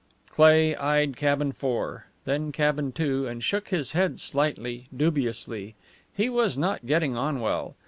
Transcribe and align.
Cleigh 0.31 0.75
eyed 0.77 1.15
Cabin 1.15 1.51
Four, 1.51 2.07
then 2.25 2.51
Cabin 2.51 2.91
Two, 2.91 3.27
and 3.27 3.43
shook 3.43 3.67
his 3.67 3.91
head 3.91 4.19
slightly, 4.19 4.87
dubiously. 4.97 5.75
He 6.17 6.27
was 6.27 6.57
not 6.57 6.87
getting 6.87 7.15
on 7.15 7.39
well. 7.39 7.75